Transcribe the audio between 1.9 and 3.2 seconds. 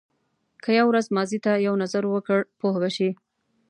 وکړ پوه به شې.